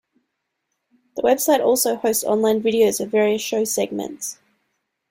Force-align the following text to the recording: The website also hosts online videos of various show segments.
The 1.15 1.21
website 1.21 1.59
also 1.63 1.95
hosts 1.95 2.23
online 2.23 2.63
videos 2.63 2.99
of 2.99 3.11
various 3.11 3.43
show 3.43 3.65
segments. 3.65 4.39